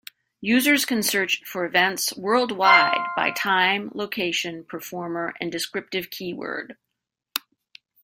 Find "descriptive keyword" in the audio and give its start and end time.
5.51-6.75